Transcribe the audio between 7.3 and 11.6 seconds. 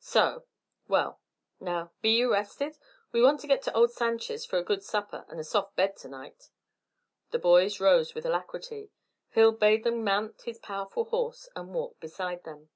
The boys rose with alacrity. Hill bade them mount his powerful horse,